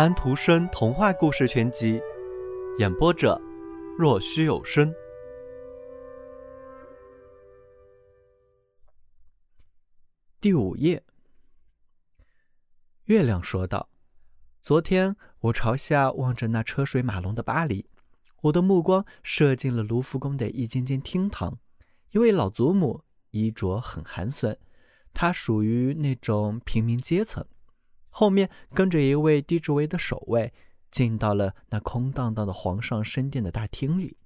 [0.00, 2.00] 安徒生童话故事全集，
[2.78, 3.38] 演播者：
[3.98, 4.90] 若虚有声。
[10.40, 11.04] 第五页，
[13.04, 13.90] 月亮说道
[14.62, 17.84] ：“昨天我朝下望着那车水马龙的巴黎，
[18.44, 21.58] 我的目光射进了卢浮宫的一间间厅堂。
[22.12, 24.56] 一位老祖母衣着很寒酸，
[25.12, 27.44] 她属于那种平民阶层。”
[28.10, 30.52] 后面跟着一位低职位的守卫，
[30.90, 34.16] 进到了那空荡荡的皇上深殿的大厅里。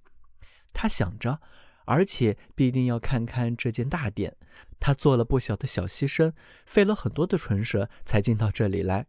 [0.73, 1.41] 他想着，
[1.85, 4.37] 而且必定要看看这间大殿。
[4.81, 6.33] 他做了不小的小牺牲，
[6.67, 9.07] 费了很多的唇舌，才进到这里来。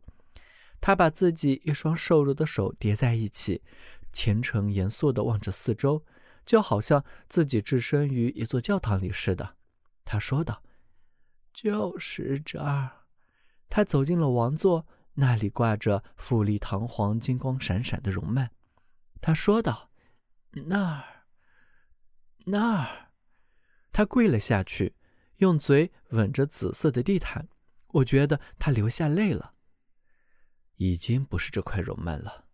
[0.82, 3.64] 他把自己一双瘦弱的手叠在一起，
[4.14, 6.05] 虔诚严肃地望着四周，
[6.46, 9.55] 就好像自己置身于一座教堂里似的。
[10.04, 10.62] 他说道
[11.52, 12.92] ：“就是这儿。”
[13.76, 18.49] 他走进了王座，那里挂着富丽堂皇、金光闪闪的绒幔。
[19.20, 19.91] 他说道
[20.68, 21.26] ：“那儿，
[22.46, 23.12] 那儿。”
[23.91, 24.96] 他跪了下去，
[25.40, 27.49] 用嘴吻着紫色的地毯。
[27.88, 29.55] 我觉得他流下泪了。
[30.77, 32.46] 已经不是这块绒幔了。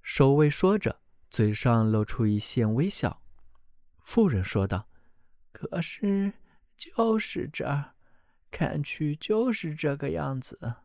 [0.00, 3.20] 守卫说着，嘴上露出一线微笑。
[4.04, 4.88] 妇人说道
[5.50, 6.34] ：“可是，
[6.76, 7.94] 就是这儿。”
[8.50, 10.76] 看去就是这个样子。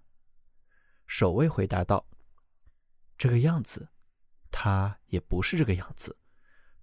[1.08, 2.08] 守卫回答道
[3.18, 3.90] ：“这个样子，
[4.52, 6.18] 他也不是这个样子。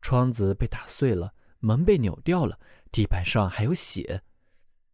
[0.01, 2.59] 窗子被打碎了，门被扭掉了，
[2.91, 4.23] 地板上还有血。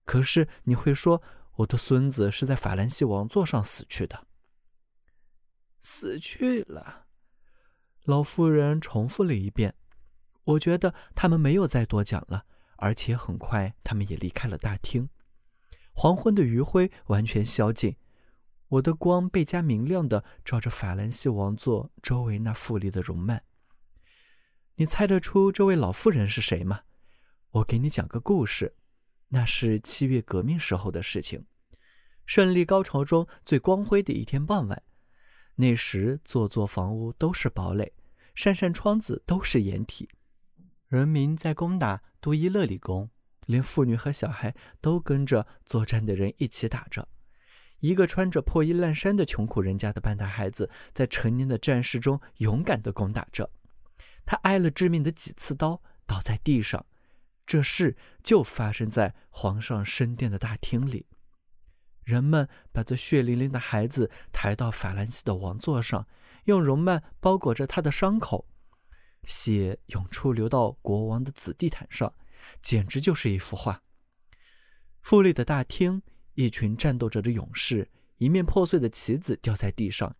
[0.05, 1.23] 可是你会说，
[1.57, 4.27] 我的孙子是在法兰西王座上死去的。
[5.81, 7.07] 死去了。”
[8.05, 9.75] 老妇人重复了一遍。
[10.45, 12.47] 我觉得他们没有再多讲了，
[12.79, 15.11] 而且很快他们也离开了大厅。
[16.01, 17.97] 黄昏的余晖完全消尽，
[18.69, 23.41] 我的光倍加明亮的照着法兰西王座周围那富丽的容幔。
[24.77, 26.83] 你猜得出这位老妇人是谁吗？
[27.51, 28.77] 我给你讲个故事，
[29.31, 31.47] 那是七月革命时候的事情，
[32.25, 34.81] 胜利高潮中最光辉的一天傍晚。
[35.57, 37.93] 那时座座房屋都是堡垒，
[38.37, 40.09] 扇扇窗子都是掩体，
[40.87, 43.11] 人民在攻打杜伊勒里宫。
[43.49, 47.09] 连妇女和小孩都跟着作战的人一起打着。
[47.81, 53.51] 一个穿着破衣烂衫的穷苦人家的半大孩子，在成年的战士中勇敢地攻打着。
[54.27, 56.85] 他挨了致命的几次刀，倒在地上。
[57.47, 61.07] 这事就发生在皇上升殿的大厅里。
[62.05, 66.07] 人们把这血淋淋的孩子抬到法兰西的王座上，
[66.45, 68.47] 用绒幔包裹着他的伤口，
[69.23, 72.13] 血涌出，流到国王的紫地毯上。
[72.63, 73.83] 简直就是一幅画。
[75.01, 76.03] 富丽的大厅，
[76.35, 80.17] 一群战斗着的勇士，一面破碎的旗子掉在地上，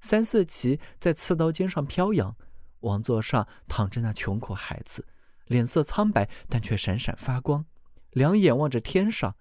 [0.00, 2.36] 三色旗在刺刀尖上飘扬。
[2.80, 5.06] 王座上躺着那穷苦孩子，
[5.46, 7.66] 脸色苍白，但却闪闪发光，
[8.12, 9.36] 两眼望着天上，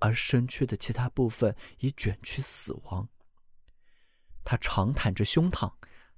[0.00, 3.08] 而身躯的其他部分已卷曲死亡。
[4.42, 5.74] 他长袒着胸膛，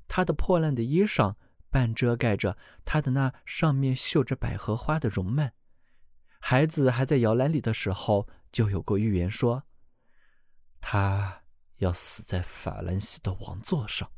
[0.08, 1.34] 他的破烂的衣裳
[1.72, 5.52] 半遮盖着他的那上面绣着百合花的容幔。
[6.38, 9.62] 孩子还在摇篮里的时候，就有过预言说，
[10.80, 11.44] 他
[11.78, 14.10] 要死在法兰西的王座上。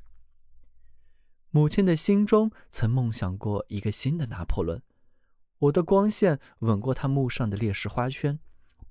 [1.51, 4.83] 母亲的心中曾梦想过一个新的拿破仑。
[5.59, 8.41] 我的光线吻过他墓上的烈士花圈，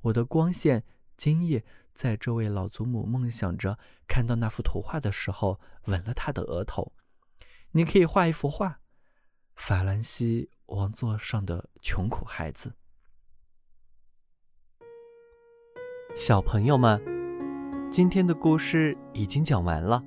[0.02, 0.86] 我的光线
[1.18, 6.94] 今夜在这位老祖母梦想着看到那幅图画的时候，吻了他的额头。
[7.76, 8.80] 你可以画一幅画，
[9.56, 12.76] 法兰西王座上的穷苦孩子。
[16.16, 17.02] 小朋友们，
[17.92, 20.04] 今天的故事已经讲完了，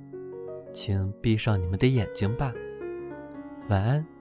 [0.73, 2.53] 请闭上你们的眼睛吧，
[3.67, 4.16] 晚安。